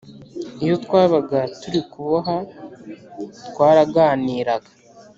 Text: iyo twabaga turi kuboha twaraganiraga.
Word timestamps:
iyo 0.63 0.75
twabaga 0.85 1.39
turi 1.61 1.79
kuboha 1.91 2.35
twaraganiraga. 3.47 4.69